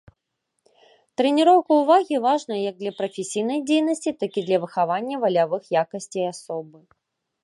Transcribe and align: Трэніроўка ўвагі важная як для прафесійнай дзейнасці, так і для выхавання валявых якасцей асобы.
Трэніроўка 1.19 1.71
ўвагі 1.81 2.21
важная 2.27 2.57
як 2.69 2.75
для 2.79 2.91
прафесійнай 3.01 3.59
дзейнасці, 3.67 4.13
так 4.23 4.31
і 4.43 4.45
для 4.47 4.57
выхавання 4.63 5.15
валявых 5.25 5.63
якасцей 5.83 6.25
асобы. 6.33 6.77